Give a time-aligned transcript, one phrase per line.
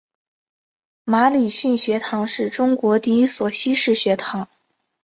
[1.03, 4.49] 马礼逊学堂是中国第一所西式学堂。